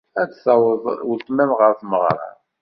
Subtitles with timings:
[0.21, 2.29] Ad d-tawyed weltma-m ɣer tmeɣra.